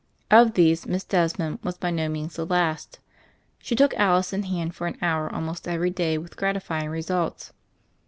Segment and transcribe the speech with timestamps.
[0.31, 2.97] Of these Miss Desmond was by no means the least.
[3.59, 7.53] She took Alice in hand for an hour almost every day with gratifying results.